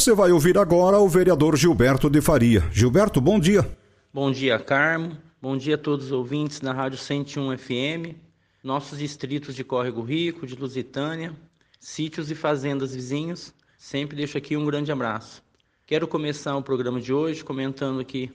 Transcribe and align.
Você 0.00 0.14
vai 0.14 0.32
ouvir 0.32 0.56
agora 0.56 0.98
o 0.98 1.06
vereador 1.06 1.58
Gilberto 1.58 2.08
de 2.08 2.22
Faria. 2.22 2.66
Gilberto, 2.72 3.20
bom 3.20 3.38
dia. 3.38 3.70
Bom 4.10 4.32
dia, 4.32 4.58
Carmo. 4.58 5.18
Bom 5.42 5.58
dia 5.58 5.74
a 5.74 5.78
todos 5.78 6.06
os 6.06 6.12
ouvintes 6.12 6.58
da 6.58 6.72
Rádio 6.72 6.96
101 6.96 7.58
FM, 7.58 8.16
nossos 8.64 8.98
distritos 8.98 9.54
de 9.54 9.62
Córrego 9.62 10.00
Rico, 10.00 10.46
de 10.46 10.56
Lusitânia, 10.56 11.36
sítios 11.78 12.30
e 12.30 12.34
fazendas 12.34 12.94
vizinhos. 12.94 13.52
Sempre 13.76 14.16
deixo 14.16 14.38
aqui 14.38 14.56
um 14.56 14.64
grande 14.64 14.90
abraço. 14.90 15.42
Quero 15.86 16.08
começar 16.08 16.56
o 16.56 16.62
programa 16.62 16.98
de 16.98 17.12
hoje 17.12 17.44
comentando 17.44 18.00
aqui 18.00 18.32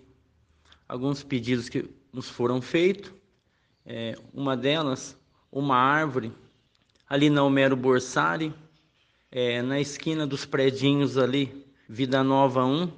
alguns 0.88 1.24
pedidos 1.24 1.68
que 1.68 1.90
nos 2.14 2.30
foram 2.30 2.62
feitos. 2.62 3.12
É, 3.84 4.16
uma 4.32 4.56
delas, 4.56 5.18
uma 5.52 5.78
árvore 5.78 6.32
ali 7.10 7.28
na 7.28 7.42
Homero 7.42 7.76
Borsari, 7.76 8.54
é, 9.38 9.62
na 9.62 9.82
esquina 9.82 10.26
dos 10.26 10.46
predinhos 10.46 11.18
ali, 11.18 11.68
Vida 11.90 12.24
Nova 12.24 12.64
1, 12.64 12.90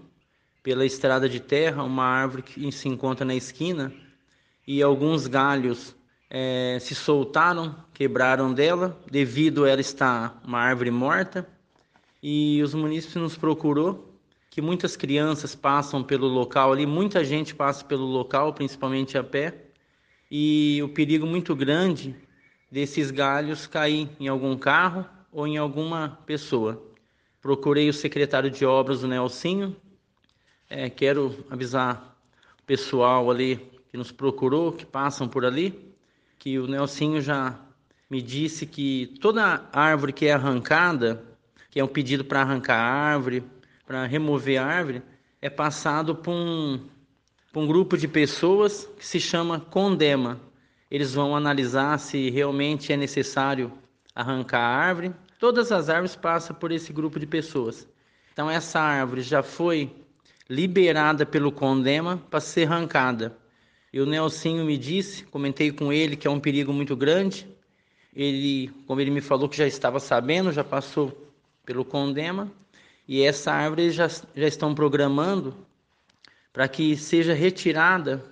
pela 0.62 0.86
estrada 0.86 1.28
de 1.28 1.40
terra, 1.40 1.81
uma 1.81 2.03
árvore 2.03 2.44
que 2.44 2.72
se 2.72 2.88
encontra 2.88 3.25
na 3.25 3.34
esquina, 3.34 3.92
e 4.67 4.84
alguns 4.84 5.26
galhos 5.26 5.95
é, 6.30 6.78
se 6.80 6.94
soltaram, 6.94 7.76
quebraram 7.92 8.53
dela, 8.53 9.02
devido 9.09 9.66
a 9.66 9.70
ela 9.70 9.81
estar 9.81 10.39
uma 10.45 10.59
árvore 10.59 10.92
morta, 10.92 11.50
e 12.22 12.61
os 12.61 12.76
munícipes 12.76 13.16
nos 13.16 13.36
procurou 13.36 14.14
que 14.52 14.61
muitas 14.61 14.95
crianças 14.95 15.56
passam 15.56 16.04
pelo 16.04 16.28
local 16.28 16.72
ali, 16.72 16.86
muita 16.86 17.26
gente 17.26 17.56
passa 17.56 17.83
pelo 17.83 18.06
local, 18.06 18.54
principalmente 18.54 19.17
a 19.17 19.23
pé, 19.23 19.56
e 20.30 20.81
o 20.83 20.89
perigo 20.89 21.26
muito 21.26 21.56
grande 21.56 22.16
desses 22.72 23.09
galhos 23.09 23.66
cair 23.66 24.08
em 24.20 24.28
algum 24.28 24.56
carro 24.56 25.04
ou 25.38 25.45
em 25.45 25.55
alguma 25.55 26.17
pessoa. 26.25 26.83
Procurei 27.39 27.88
o 27.88 27.93
secretário 27.93 28.49
de 28.49 28.66
obras, 28.66 29.03
o 29.03 29.07
Nelsinho. 29.07 29.75
É, 30.67 30.89
quero 30.89 31.45
avisar 31.47 32.17
o 32.59 32.63
pessoal 32.63 33.30
ali 33.30 33.58
que 33.91 33.95
nos 33.95 34.11
procurou, 34.11 34.71
que 34.71 34.83
passam 34.83 35.30
por 35.30 35.45
ali, 35.45 35.93
que 36.39 36.58
o 36.58 36.65
Nelsinho 36.65 37.21
já 37.21 37.55
me 38.09 38.19
disse 38.19 38.65
que 38.65 39.15
toda 39.21 39.69
árvore 39.71 40.11
que 40.11 40.25
é 40.25 40.33
arrancada, 40.33 41.23
que 41.69 41.80
é 41.80 41.83
um 41.83 41.88
pedido 41.88 42.25
para 42.25 42.41
arrancar 42.41 42.80
a 42.80 42.91
árvore, 42.91 43.43
para 43.85 44.08
remover 44.08 44.59
a 44.59 44.65
árvore, 44.65 45.03
é 45.39 45.52
passado 45.52 46.15
por 46.15 46.31
um, 46.31 46.80
por 47.53 47.61
um 47.61 47.67
grupo 47.67 47.95
de 47.95 48.08
pessoas 48.08 48.89
que 48.97 49.05
se 49.05 49.19
chama 49.19 49.59
Condema. 49.59 50.41
Eles 50.89 51.13
vão 51.13 51.35
analisar 51.35 51.99
se 51.99 52.31
realmente 52.31 52.91
é 52.91 52.97
necessário 52.97 53.71
arrancar 54.18 54.60
a 54.60 54.76
árvore 54.76 55.14
Todas 55.40 55.72
as 55.72 55.88
árvores 55.88 56.16
passam 56.16 56.56
por 56.56 56.72
esse 56.72 56.92
grupo 56.92 57.20
de 57.20 57.28
pessoas. 57.28 57.88
Então 58.34 58.50
essa 58.50 58.80
árvore 58.80 59.22
já 59.22 59.44
foi 59.44 59.92
liberada 60.50 61.26
pelo 61.26 61.52
Condema 61.52 62.18
para 62.30 62.40
ser 62.40 62.68
arrancada. 62.68 63.38
E 63.94 64.02
o 64.02 64.06
Nelsinho 64.06 64.66
me 64.66 64.78
disse, 64.78 65.23
comentei 65.26 65.72
com 65.72 65.94
ele 65.94 66.16
que 66.16 66.27
é 66.27 66.32
um 66.32 66.39
perigo 66.39 66.73
muito 66.73 66.95
grande. 66.95 67.48
Ele, 68.16 68.72
como 68.88 69.00
ele 69.00 69.11
me 69.11 69.22
falou 69.22 69.48
que 69.48 69.58
já 69.58 69.67
estava 69.67 70.00
sabendo, 70.00 70.52
já 70.52 70.64
passou 70.64 71.16
pelo 71.64 71.86
Condema. 71.86 72.52
E 73.08 73.22
essa 73.22 73.52
árvore 73.52 73.92
já, 73.92 74.08
já 74.08 74.48
estão 74.48 74.73
programando 74.73 75.56
para 76.52 76.67
que 76.67 76.98
seja 76.98 77.33
retirada 77.33 78.23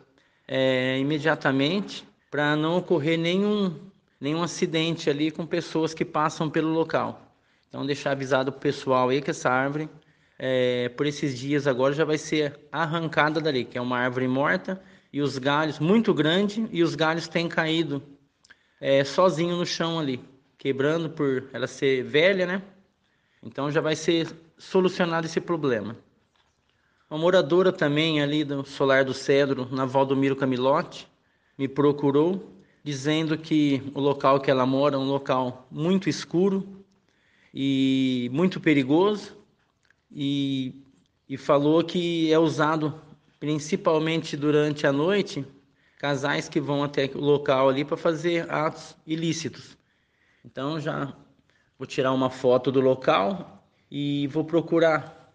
é, 0.48 0.98
imediatamente, 0.98 2.04
para 2.32 2.56
não 2.56 2.78
ocorrer 2.78 3.20
nenhum 3.20 3.76
nenhum 4.20 4.44
acidente 4.44 5.10
ali 5.10 5.32
com 5.32 5.46
pessoas 5.46 5.94
que 5.94 6.06
passam 6.06 6.50
pelo 6.50 6.70
local. 6.70 7.22
Então, 7.68 7.86
deixar 7.86 8.12
avisado 8.12 8.52
o 8.52 8.54
pessoal 8.54 9.10
aí 9.10 9.22
que 9.22 9.32
essa 9.32 9.50
árvore, 9.50 9.90
é, 10.40 10.90
por 10.90 11.06
esses 11.06 11.38
dias 11.38 11.68
agora, 11.68 11.94
já 11.94 12.06
vai 12.06 12.18
ser 12.18 12.60
arrancada 12.72 13.42
dali, 13.42 13.66
que 13.66 13.78
é 13.78 13.82
uma 13.82 13.98
árvore 13.98 14.28
morta 14.28 14.82
e 15.12 15.22
os 15.22 15.38
galhos, 15.38 15.80
muito 15.80 16.14
grande, 16.14 16.68
e 16.72 16.84
os 16.84 16.96
galhos 16.96 17.28
têm 17.28 17.48
caído 17.48 18.02
é, 18.80 19.04
sozinho 19.04 19.56
no 19.58 19.66
chão 19.66 20.00
ali, 20.00 20.24
quebrando 20.58 21.10
por 21.10 21.50
ela 21.54 21.68
ser 21.68 22.04
velha, 22.04 22.46
né? 22.46 22.62
Então, 23.44 23.70
já 23.70 23.82
vai 23.82 23.96
ser 23.96 24.28
solucionado 24.58 25.28
esse 25.28 25.40
problema. 25.40 25.96
Uma 27.10 27.20
moradora 27.20 27.72
também 27.72 28.22
ali 28.22 28.44
do 28.44 28.66
Solar 28.66 29.06
do 29.06 29.14
Cedro, 29.14 29.68
na 29.72 29.86
Valdomiro 29.86 30.36
Camilote, 30.36 31.08
me 31.58 31.68
procurou 31.68 32.55
dizendo 32.86 33.36
que 33.36 33.82
o 33.96 34.00
local 34.00 34.40
que 34.40 34.52
ela 34.52 34.64
mora 34.64 34.94
é 34.94 35.00
um 35.00 35.08
local 35.08 35.68
muito 35.72 36.08
escuro 36.08 36.86
e 37.52 38.30
muito 38.32 38.60
perigoso 38.60 39.36
e, 40.12 40.72
e 41.28 41.36
falou 41.36 41.84
que 41.84 42.32
é 42.32 42.38
usado 42.38 42.94
principalmente 43.40 44.38
durante 44.38 44.86
a 44.86 44.92
noite 44.92 45.44
casais 45.98 46.48
que 46.48 46.62
vão 46.62 46.84
até 46.84 47.10
o 47.16 47.22
local 47.22 47.70
ali 47.70 47.84
para 47.84 47.98
fazer 47.98 48.48
atos 48.52 48.96
ilícitos. 49.08 49.76
Então 50.46 50.80
já 50.80 51.12
vou 51.80 51.88
tirar 51.88 52.14
uma 52.14 52.30
foto 52.30 52.72
do 52.72 52.82
local 52.82 53.66
e 53.90 54.28
vou 54.28 54.44
procurar 54.44 55.34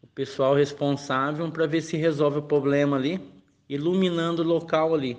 o 0.00 0.06
pessoal 0.06 0.54
responsável 0.54 1.50
para 1.50 1.66
ver 1.66 1.80
se 1.80 1.96
resolve 1.96 2.38
o 2.38 2.42
problema 2.42 2.96
ali, 2.96 3.20
iluminando 3.68 4.42
o 4.42 4.46
local 4.46 4.94
ali 4.94 5.18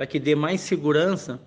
para 0.00 0.06
que 0.06 0.18
dê 0.18 0.34
mais 0.34 0.62
segurança 0.62 1.38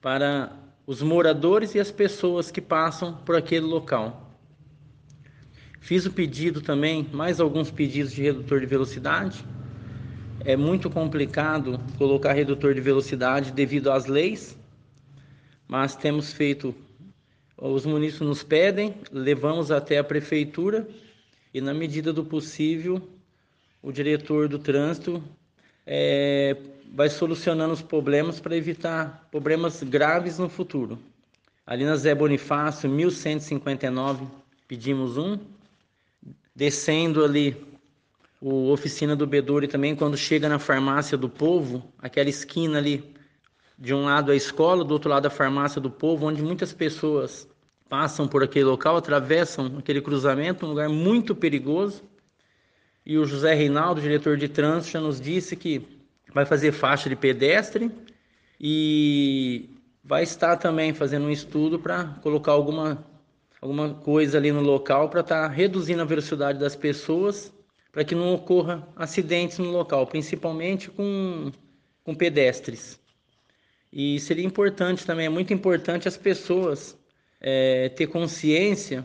para 0.00 0.50
os 0.86 1.02
moradores 1.02 1.74
e 1.74 1.78
as 1.78 1.90
pessoas 1.90 2.50
que 2.50 2.58
passam 2.58 3.18
por 3.18 3.36
aquele 3.36 3.66
local. 3.66 4.34
Fiz 5.78 6.06
o 6.06 6.10
pedido 6.10 6.62
também, 6.62 7.06
mais 7.12 7.38
alguns 7.38 7.70
pedidos 7.70 8.14
de 8.14 8.22
redutor 8.22 8.60
de 8.60 8.64
velocidade. 8.64 9.44
É 10.42 10.56
muito 10.56 10.88
complicado 10.88 11.78
colocar 11.98 12.32
redutor 12.32 12.72
de 12.72 12.80
velocidade 12.80 13.52
devido 13.52 13.92
às 13.92 14.06
leis, 14.06 14.58
mas 15.68 15.94
temos 15.94 16.32
feito, 16.32 16.74
os 17.58 17.84
munícipes 17.84 18.26
nos 18.26 18.42
pedem, 18.42 18.94
levamos 19.12 19.70
até 19.70 19.98
a 19.98 20.04
prefeitura 20.04 20.88
e, 21.52 21.60
na 21.60 21.74
medida 21.74 22.10
do 22.10 22.24
possível, 22.24 23.06
o 23.82 23.92
diretor 23.92 24.48
do 24.48 24.58
trânsito 24.58 25.22
é, 25.86 26.56
vai 26.92 27.08
solucionando 27.08 27.72
os 27.72 27.82
problemas 27.82 28.40
para 28.40 28.56
evitar 28.56 29.28
problemas 29.30 29.82
graves 29.82 30.38
no 30.38 30.48
futuro. 30.48 30.98
Ali 31.64 31.84
na 31.84 31.96
Zé 31.96 32.14
Bonifácio, 32.14 32.90
1159, 32.90 34.26
pedimos 34.66 35.16
um. 35.16 35.38
Descendo 36.54 37.24
ali 37.24 37.56
o 38.40 38.72
oficina 38.72 39.14
do 39.14 39.26
Bedore 39.26 39.68
também, 39.68 39.94
quando 39.94 40.16
chega 40.16 40.48
na 40.48 40.58
farmácia 40.58 41.16
do 41.16 41.28
povo, 41.28 41.92
aquela 41.98 42.28
esquina 42.28 42.78
ali, 42.78 43.14
de 43.78 43.94
um 43.94 44.06
lado 44.06 44.32
a 44.32 44.36
escola, 44.36 44.84
do 44.84 44.92
outro 44.92 45.08
lado 45.08 45.26
a 45.26 45.30
farmácia 45.30 45.80
do 45.80 45.90
povo, 45.90 46.26
onde 46.26 46.42
muitas 46.42 46.72
pessoas 46.72 47.48
passam 47.88 48.26
por 48.26 48.42
aquele 48.42 48.64
local, 48.64 48.96
atravessam 48.96 49.76
aquele 49.78 50.00
cruzamento, 50.00 50.66
um 50.66 50.70
lugar 50.70 50.88
muito 50.88 51.34
perigoso. 51.34 52.02
E 53.06 53.16
o 53.16 53.24
José 53.24 53.54
Reinaldo, 53.54 54.00
diretor 54.00 54.36
de 54.36 54.48
trânsito, 54.48 54.92
já 54.92 55.00
nos 55.00 55.20
disse 55.20 55.56
que 55.56 55.99
vai 56.32 56.44
fazer 56.46 56.72
faixa 56.72 57.08
de 57.08 57.16
pedestre 57.16 57.90
e 58.60 59.70
vai 60.04 60.22
estar 60.22 60.56
também 60.56 60.92
fazendo 60.94 61.26
um 61.26 61.30
estudo 61.30 61.78
para 61.78 62.04
colocar 62.22 62.52
alguma, 62.52 63.04
alguma 63.60 63.94
coisa 63.94 64.38
ali 64.38 64.52
no 64.52 64.60
local 64.60 65.08
para 65.08 65.20
estar 65.20 65.48
tá 65.48 65.54
reduzindo 65.54 66.02
a 66.02 66.04
velocidade 66.04 66.58
das 66.58 66.76
pessoas 66.76 67.52
para 67.92 68.04
que 68.04 68.14
não 68.14 68.32
ocorra 68.32 68.86
acidentes 68.94 69.58
no 69.58 69.70
local, 69.70 70.06
principalmente 70.06 70.90
com, 70.90 71.50
com 72.04 72.14
pedestres. 72.14 73.00
E 73.92 74.20
seria 74.20 74.44
importante 74.44 75.04
também, 75.04 75.26
é 75.26 75.30
muito 75.30 75.52
importante 75.52 76.06
as 76.06 76.16
pessoas 76.16 76.96
é, 77.40 77.88
ter 77.88 78.06
consciência 78.06 79.04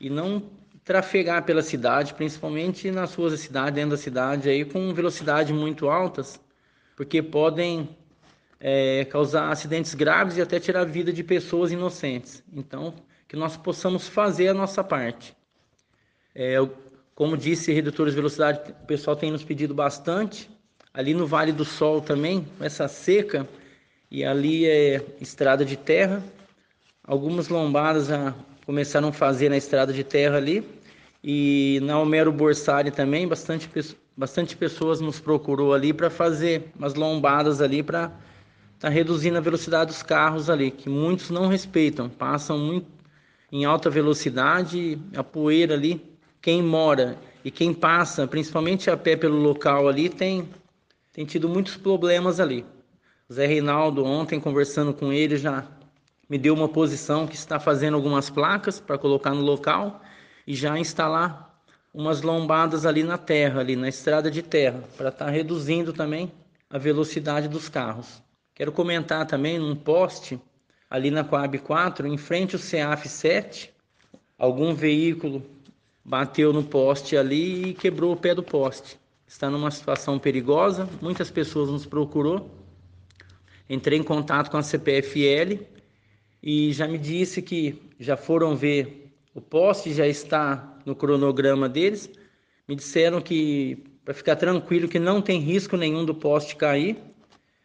e 0.00 0.08
não 0.08 0.57
trafegar 0.88 1.44
pela 1.44 1.60
cidade, 1.60 2.14
principalmente 2.14 2.90
nas 2.90 3.14
ruas 3.14 3.32
da 3.32 3.36
cidade, 3.36 3.72
dentro 3.72 3.90
da 3.90 3.96
cidade, 3.98 4.48
aí 4.48 4.64
com 4.64 4.94
velocidade 4.94 5.52
muito 5.52 5.90
altas, 5.90 6.40
porque 6.96 7.22
podem 7.22 7.94
é, 8.58 9.04
causar 9.04 9.52
acidentes 9.52 9.92
graves 9.92 10.38
e 10.38 10.40
até 10.40 10.58
tirar 10.58 10.80
a 10.80 10.84
vida 10.84 11.12
de 11.12 11.22
pessoas 11.22 11.70
inocentes. 11.70 12.42
Então, 12.50 12.94
que 13.28 13.36
nós 13.36 13.54
possamos 13.54 14.08
fazer 14.08 14.48
a 14.48 14.54
nossa 14.54 14.82
parte. 14.82 15.36
É, 16.34 16.56
como 17.14 17.36
disse, 17.36 17.70
redutores 17.70 18.14
de 18.14 18.16
velocidade, 18.16 18.72
o 18.82 18.86
pessoal 18.86 19.14
tem 19.14 19.30
nos 19.30 19.44
pedido 19.44 19.74
bastante. 19.74 20.48
Ali 20.94 21.12
no 21.12 21.26
Vale 21.26 21.52
do 21.52 21.66
Sol 21.66 22.00
também, 22.00 22.48
essa 22.60 22.88
seca, 22.88 23.46
e 24.10 24.24
ali 24.24 24.64
é 24.66 25.04
estrada 25.20 25.66
de 25.66 25.76
terra. 25.76 26.24
Algumas 27.04 27.48
lombadas 27.48 28.06
já 28.06 28.34
começaram 28.64 29.08
a 29.08 29.12
fazer 29.12 29.50
na 29.50 29.56
estrada 29.58 29.92
de 29.92 30.02
terra 30.02 30.38
ali. 30.38 30.77
E 31.22 31.80
na 31.82 31.98
Homero 31.98 32.30
Borsari 32.30 32.90
também, 32.90 33.26
bastante, 33.26 33.68
bastante 34.16 34.56
pessoas 34.56 35.00
nos 35.00 35.18
procurou 35.18 35.74
ali 35.74 35.92
para 35.92 36.08
fazer 36.08 36.70
umas 36.78 36.94
lombadas 36.94 37.60
ali 37.60 37.82
para 37.82 38.04
estar 38.74 38.88
tá 38.88 38.88
reduzindo 38.88 39.36
a 39.36 39.40
velocidade 39.40 39.90
dos 39.90 40.02
carros 40.02 40.48
ali, 40.48 40.70
que 40.70 40.88
muitos 40.88 41.30
não 41.30 41.48
respeitam, 41.48 42.08
passam 42.08 42.58
muito 42.58 42.86
em 43.50 43.64
alta 43.64 43.90
velocidade, 43.90 44.98
a 45.16 45.24
poeira 45.24 45.74
ali, 45.74 46.00
quem 46.40 46.62
mora 46.62 47.18
e 47.44 47.50
quem 47.50 47.74
passa, 47.74 48.26
principalmente 48.26 48.90
a 48.90 48.96
pé 48.96 49.16
pelo 49.16 49.38
local 49.38 49.88
ali, 49.88 50.08
tem, 50.08 50.48
tem 51.12 51.24
tido 51.24 51.48
muitos 51.48 51.76
problemas 51.76 52.38
ali. 52.38 52.64
O 53.28 53.32
Zé 53.32 53.46
Reinaldo, 53.46 54.04
ontem 54.04 54.38
conversando 54.38 54.92
com 54.94 55.12
ele, 55.12 55.36
já 55.36 55.66
me 56.28 56.38
deu 56.38 56.54
uma 56.54 56.68
posição 56.68 57.26
que 57.26 57.34
está 57.34 57.58
fazendo 57.58 57.94
algumas 57.94 58.30
placas 58.30 58.78
para 58.78 58.98
colocar 58.98 59.34
no 59.34 59.42
local 59.42 60.00
e 60.48 60.54
já 60.54 60.78
instalar 60.78 61.62
umas 61.92 62.22
lombadas 62.22 62.86
ali 62.86 63.02
na 63.02 63.18
terra, 63.18 63.60
ali 63.60 63.76
na 63.76 63.86
estrada 63.86 64.30
de 64.30 64.40
terra, 64.40 64.82
para 64.96 65.10
estar 65.10 65.26
tá 65.26 65.30
reduzindo 65.30 65.92
também 65.92 66.32
a 66.70 66.78
velocidade 66.78 67.48
dos 67.48 67.68
carros. 67.68 68.22
Quero 68.54 68.72
comentar 68.72 69.26
também 69.26 69.58
num 69.58 69.76
poste 69.76 70.40
ali 70.88 71.10
na 71.10 71.22
Coab 71.22 71.58
4, 71.58 72.06
em 72.06 72.16
frente 72.16 72.56
ao 72.56 72.58
CEAF 72.58 73.06
7, 73.10 73.70
algum 74.38 74.74
veículo 74.74 75.42
bateu 76.02 76.50
no 76.50 76.64
poste 76.64 77.14
ali 77.14 77.68
e 77.68 77.74
quebrou 77.74 78.14
o 78.14 78.16
pé 78.16 78.34
do 78.34 78.42
poste. 78.42 78.98
Está 79.26 79.50
numa 79.50 79.70
situação 79.70 80.18
perigosa, 80.18 80.88
muitas 81.02 81.30
pessoas 81.30 81.68
nos 81.68 81.84
procurou. 81.84 82.50
Entrei 83.68 83.98
em 83.98 84.02
contato 84.02 84.50
com 84.50 84.56
a 84.56 84.62
CPFL 84.62 85.62
e 86.42 86.72
já 86.72 86.88
me 86.88 86.96
disse 86.96 87.42
que 87.42 87.82
já 88.00 88.16
foram 88.16 88.56
ver 88.56 89.07
o 89.38 89.40
poste 89.40 89.94
já 89.94 90.06
está 90.06 90.76
no 90.84 90.96
cronograma 90.96 91.68
deles. 91.68 92.10
Me 92.66 92.74
disseram 92.74 93.20
que 93.20 93.84
para 94.04 94.12
ficar 94.12 94.34
tranquilo 94.34 94.88
que 94.88 94.98
não 94.98 95.22
tem 95.22 95.38
risco 95.40 95.76
nenhum 95.76 96.04
do 96.04 96.12
poste 96.12 96.56
cair, 96.56 96.96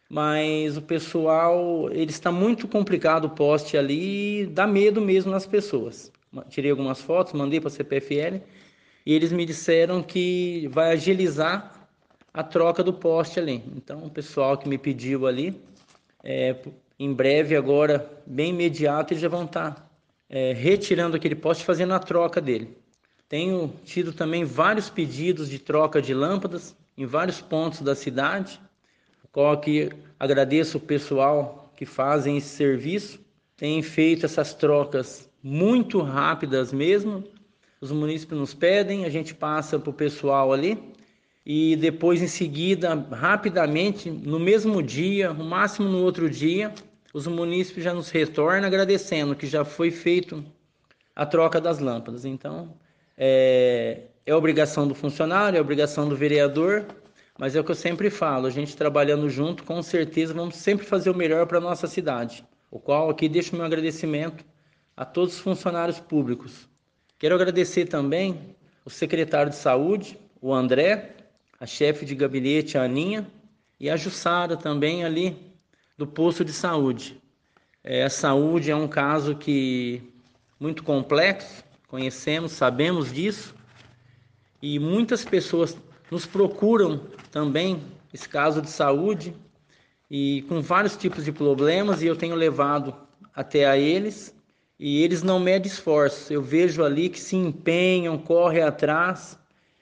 mas 0.08 0.76
o 0.76 0.82
pessoal 0.82 1.90
ele 1.90 2.10
está 2.10 2.30
muito 2.30 2.68
complicado 2.68 3.24
o 3.24 3.30
poste 3.30 3.76
ali, 3.76 4.46
dá 4.46 4.68
medo 4.68 5.00
mesmo 5.00 5.32
nas 5.32 5.46
pessoas. 5.46 6.12
Tirei 6.48 6.70
algumas 6.70 7.00
fotos, 7.00 7.32
mandei 7.32 7.60
para 7.60 7.68
a 7.68 7.72
CPFL 7.72 8.36
e 9.04 9.12
eles 9.12 9.32
me 9.32 9.44
disseram 9.44 10.00
que 10.00 10.68
vai 10.70 10.92
agilizar 10.92 11.88
a 12.32 12.44
troca 12.44 12.84
do 12.84 12.92
poste 12.92 13.40
ali. 13.40 13.64
Então 13.76 14.04
o 14.04 14.10
pessoal 14.10 14.56
que 14.56 14.68
me 14.68 14.78
pediu 14.78 15.26
ali, 15.26 15.60
é, 16.22 16.54
em 17.00 17.12
breve 17.12 17.56
agora, 17.56 18.08
bem 18.24 18.50
imediato, 18.50 19.12
eles 19.12 19.22
já 19.22 19.28
vão 19.28 19.44
estar 19.44 19.74
tá 19.74 19.83
é, 20.34 20.52
retirando 20.52 21.14
aquele 21.14 21.36
poste, 21.36 21.64
fazendo 21.64 21.94
a 21.94 21.98
troca 22.00 22.40
dele. 22.40 22.76
Tenho 23.28 23.72
tido 23.84 24.12
também 24.12 24.44
vários 24.44 24.90
pedidos 24.90 25.48
de 25.48 25.60
troca 25.60 26.02
de 26.02 26.12
lâmpadas 26.12 26.76
em 26.98 27.06
vários 27.06 27.40
pontos 27.40 27.82
da 27.82 27.94
cidade, 27.94 28.60
qual 29.30 29.60
que 29.60 29.90
agradeço 30.18 30.78
o 30.78 30.80
pessoal 30.80 31.72
que 31.76 31.86
fazem 31.86 32.36
esse 32.36 32.48
serviço. 32.48 33.20
Tem 33.56 33.80
feito 33.80 34.26
essas 34.26 34.52
trocas 34.52 35.30
muito 35.40 36.00
rápidas 36.00 36.72
mesmo. 36.72 37.22
Os 37.80 37.92
munícipes 37.92 38.36
nos 38.36 38.52
pedem, 38.52 39.04
a 39.04 39.10
gente 39.10 39.32
passa 39.36 39.78
para 39.78 39.90
o 39.90 39.94
pessoal 39.94 40.52
ali 40.52 40.82
e 41.46 41.76
depois 41.76 42.20
em 42.20 42.26
seguida, 42.26 42.92
rapidamente, 43.12 44.10
no 44.10 44.40
mesmo 44.40 44.82
dia, 44.82 45.32
no 45.32 45.44
máximo 45.44 45.88
no 45.88 46.02
outro 46.02 46.28
dia, 46.28 46.74
os 47.14 47.28
munícipes 47.28 47.84
já 47.84 47.94
nos 47.94 48.10
retornam 48.10 48.66
agradecendo 48.66 49.36
que 49.36 49.46
já 49.46 49.64
foi 49.64 49.92
feito 49.92 50.44
a 51.14 51.24
troca 51.24 51.60
das 51.60 51.78
lâmpadas. 51.78 52.24
Então, 52.24 52.76
é, 53.16 54.08
é 54.26 54.34
obrigação 54.34 54.88
do 54.88 54.96
funcionário, 54.96 55.56
é 55.56 55.60
obrigação 55.60 56.08
do 56.08 56.16
vereador, 56.16 56.84
mas 57.38 57.54
é 57.54 57.60
o 57.60 57.64
que 57.64 57.70
eu 57.70 57.76
sempre 57.76 58.10
falo, 58.10 58.48
a 58.48 58.50
gente 58.50 58.76
trabalhando 58.76 59.30
junto, 59.30 59.62
com 59.62 59.80
certeza 59.80 60.34
vamos 60.34 60.56
sempre 60.56 60.84
fazer 60.84 61.08
o 61.08 61.14
melhor 61.14 61.46
para 61.46 61.58
a 61.58 61.60
nossa 61.60 61.86
cidade. 61.86 62.44
O 62.68 62.80
qual 62.80 63.08
aqui 63.08 63.28
deixo 63.28 63.54
meu 63.54 63.64
agradecimento 63.64 64.44
a 64.96 65.04
todos 65.04 65.34
os 65.34 65.40
funcionários 65.40 66.00
públicos. 66.00 66.68
Quero 67.16 67.36
agradecer 67.36 67.86
também 67.86 68.56
o 68.84 68.90
secretário 68.90 69.50
de 69.50 69.56
saúde, 69.56 70.18
o 70.40 70.52
André, 70.52 71.14
a 71.60 71.66
chefe 71.66 72.04
de 72.04 72.16
gabinete, 72.16 72.76
a 72.76 72.82
Aninha, 72.82 73.24
e 73.78 73.88
a 73.88 73.96
Jussara 73.96 74.56
também 74.56 75.04
ali 75.04 75.53
do 75.96 76.06
posto 76.06 76.44
de 76.44 76.52
saúde. 76.52 77.20
É, 77.82 78.04
a 78.04 78.10
saúde 78.10 78.70
é 78.70 78.76
um 78.76 78.88
caso 78.88 79.36
que 79.36 80.02
muito 80.58 80.82
complexo, 80.82 81.62
conhecemos, 81.86 82.52
sabemos 82.52 83.12
disso, 83.12 83.54
e 84.60 84.78
muitas 84.78 85.24
pessoas 85.24 85.76
nos 86.10 86.26
procuram 86.26 87.02
também 87.30 87.82
esse 88.12 88.28
caso 88.28 88.62
de 88.62 88.70
saúde 88.70 89.34
e 90.10 90.42
com 90.48 90.62
vários 90.62 90.96
tipos 90.96 91.24
de 91.24 91.32
problemas 91.32 92.02
e 92.02 92.06
eu 92.06 92.16
tenho 92.16 92.34
levado 92.34 92.94
até 93.34 93.66
a 93.66 93.76
eles 93.76 94.34
e 94.78 95.02
eles 95.02 95.22
não 95.22 95.38
medem 95.38 95.70
esforços. 95.70 96.30
Eu 96.30 96.40
vejo 96.40 96.82
ali 96.82 97.08
que 97.08 97.20
se 97.20 97.36
empenham, 97.36 98.16
correm 98.16 98.62
atrás 98.62 99.38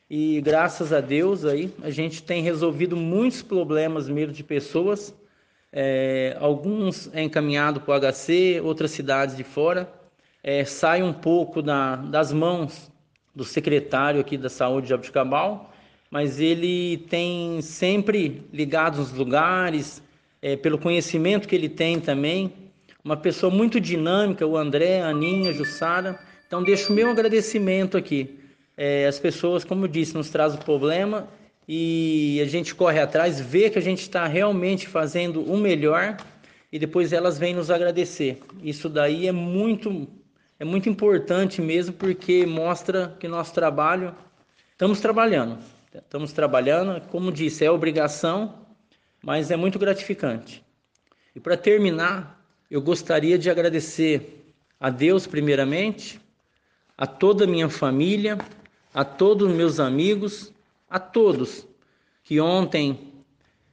e 0.08 0.41
graças 0.41 0.93
a 0.93 1.00
Deus 1.00 1.44
aí 1.44 1.73
a 1.82 1.91
gente 1.91 2.23
tem 2.23 2.43
resolvido 2.43 2.97
muitos 2.97 3.43
problemas 3.43 4.08
mesmo 4.08 4.32
de 4.32 4.43
pessoas 4.43 5.15
é, 5.72 6.36
alguns 6.38 7.08
é 7.14 7.22
encaminhado 7.22 7.80
para 7.80 7.94
o 7.94 8.12
HC, 8.12 8.60
outras 8.62 8.90
cidades 8.90 9.36
de 9.36 9.42
fora, 9.42 9.90
é, 10.42 10.64
sai 10.64 11.02
um 11.02 11.12
pouco 11.12 11.62
da, 11.62 11.96
das 11.96 12.32
mãos 12.32 12.90
do 13.34 13.44
secretário 13.44 14.20
aqui 14.20 14.36
da 14.36 14.50
Saúde 14.50 14.88
de 14.88 14.94
Abdicabal, 14.94 15.72
mas 16.10 16.38
ele 16.38 16.98
tem 17.08 17.62
sempre 17.62 18.42
ligado 18.52 19.00
os 19.00 19.12
lugares, 19.12 20.02
é, 20.42 20.56
pelo 20.56 20.76
conhecimento 20.76 21.48
que 21.48 21.54
ele 21.54 21.70
tem 21.70 21.98
também, 21.98 22.52
uma 23.02 23.16
pessoa 23.16 23.52
muito 23.52 23.80
dinâmica, 23.80 24.46
o 24.46 24.56
André, 24.56 25.00
a 25.00 25.08
Aninha, 25.08 25.50
a 25.50 25.52
Jussara, 25.54 26.20
então 26.46 26.62
deixo 26.62 26.92
o 26.92 26.94
meu 26.94 27.08
agradecimento 27.08 27.96
aqui. 27.96 28.38
É, 28.76 29.06
as 29.06 29.19
pessoas, 29.19 29.64
como 29.64 29.84
eu 29.84 29.88
disse, 29.88 30.14
nos 30.14 30.29
trazem 30.29 30.60
o 30.60 30.64
problema 30.64 31.29
e 31.66 32.40
a 32.42 32.46
gente 32.46 32.74
corre 32.74 33.00
atrás, 33.00 33.40
vê 33.40 33.70
que 33.70 33.78
a 33.78 33.82
gente 33.82 34.00
está 34.00 34.26
realmente 34.26 34.88
fazendo 34.88 35.42
o 35.42 35.56
melhor 35.56 36.16
e 36.70 36.78
depois 36.78 37.12
elas 37.12 37.38
vêm 37.38 37.54
nos 37.54 37.70
agradecer. 37.70 38.40
Isso 38.62 38.88
daí 38.88 39.28
é 39.28 39.32
muito 39.32 40.08
é 40.58 40.64
muito 40.64 40.88
importante 40.88 41.60
mesmo 41.60 41.92
porque 41.94 42.46
mostra 42.46 43.16
que 43.19 43.26
nosso 43.26 43.52
trabalho 43.52 44.14
estamos 44.70 45.00
trabalhando, 45.00 45.58
estamos 45.92 46.32
trabalhando, 46.32 47.00
como 47.08 47.32
disse, 47.32 47.64
é 47.64 47.70
obrigação, 47.70 48.64
mas 49.20 49.50
é 49.50 49.56
muito 49.56 49.76
gratificante. 49.76 50.64
E 51.34 51.40
para 51.40 51.56
terminar, 51.56 52.40
eu 52.70 52.81
gostaria 52.81 53.36
de 53.36 53.50
agradecer 53.50 54.54
a 54.78 54.88
Deus 54.88 55.26
primeiramente, 55.26 56.20
a 56.96 57.08
toda 57.08 57.42
a 57.44 57.46
minha 57.46 57.69
família, 57.69 58.38
a 58.94 59.04
todos 59.04 59.48
os 59.48 59.54
meus 59.54 59.81
amigos 59.81 60.52
a 60.93 60.99
todos 60.99 61.67
que 62.22 62.39
ontem 62.39 62.99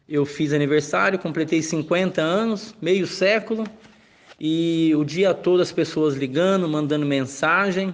eu 0.07 0.25
fiz 0.25 0.53
aniversário, 0.53 1.19
completei 1.19 1.61
50 1.61 2.21
anos, 2.21 2.73
meio 2.81 3.05
século, 3.05 3.65
e 4.39 4.93
o 4.95 5.03
dia 5.03 5.33
todo 5.33 5.61
as 5.61 5.69
pessoas 5.69 6.15
ligando, 6.15 6.67
mandando 6.67 7.05
mensagem, 7.05 7.93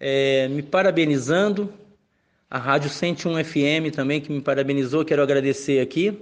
é, 0.00 0.48
me 0.48 0.62
parabenizando. 0.62 1.70
A 2.50 2.56
Rádio 2.56 2.88
101 2.88 3.44
FM 3.44 3.94
também 3.94 4.18
que 4.18 4.32
me 4.32 4.40
parabenizou, 4.40 5.04
quero 5.04 5.22
agradecer 5.22 5.80
aqui. 5.80 6.18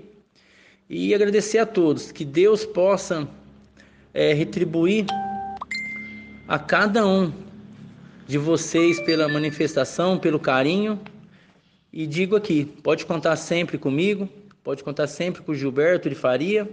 E 0.90 1.14
agradecer 1.14 1.58
a 1.58 1.66
todos, 1.66 2.10
que 2.10 2.24
Deus 2.24 2.66
possa 2.66 3.28
é, 4.12 4.32
retribuir 4.32 5.06
a 6.48 6.58
cada 6.58 7.06
um 7.06 7.32
de 8.26 8.36
vocês 8.36 8.98
pela 9.00 9.28
manifestação, 9.28 10.18
pelo 10.18 10.40
carinho 10.40 11.00
e 11.98 12.06
digo 12.06 12.36
aqui, 12.36 12.66
pode 12.66 13.06
contar 13.06 13.36
sempre 13.36 13.78
comigo, 13.78 14.28
pode 14.62 14.84
contar 14.84 15.06
sempre 15.06 15.40
com 15.40 15.52
o 15.52 15.54
Gilberto 15.54 16.10
de 16.10 16.14
Faria, 16.14 16.68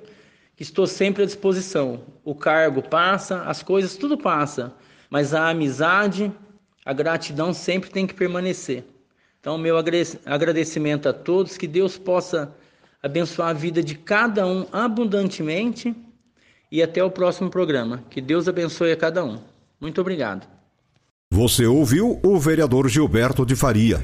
que 0.54 0.64
estou 0.64 0.86
sempre 0.86 1.24
à 1.24 1.26
disposição. 1.26 2.02
O 2.26 2.36
cargo 2.36 2.82
passa, 2.82 3.42
as 3.44 3.64
coisas 3.64 3.96
tudo 3.96 4.18
passa, 4.18 4.74
mas 5.10 5.34
a 5.34 5.48
amizade, 5.48 6.30
a 6.84 6.92
gratidão 6.92 7.54
sempre 7.54 7.90
tem 7.90 8.06
que 8.06 8.14
permanecer. 8.14 8.84
Então, 9.40 9.58
meu 9.58 9.78
agradecimento 9.78 11.08
a 11.08 11.14
todos, 11.14 11.56
que 11.56 11.68
Deus 11.68 11.98
possa 11.98 12.54
abençoar 13.02 13.52
a 13.52 13.54
vida 13.54 13.82
de 13.82 13.96
cada 13.96 14.46
um 14.46 14.68
abundantemente 14.74 15.96
e 16.70 16.84
até 16.84 17.02
o 17.02 17.10
próximo 17.10 17.50
programa. 17.50 18.04
Que 18.10 18.20
Deus 18.20 18.50
abençoe 18.50 18.92
a 18.92 18.98
cada 18.98 19.24
um. 19.24 19.40
Muito 19.80 20.02
obrigado. 20.02 20.46
Você 21.32 21.66
ouviu 21.66 22.20
o 22.22 22.38
vereador 22.38 22.90
Gilberto 22.90 23.46
de 23.46 23.56
Faria. 23.56 24.04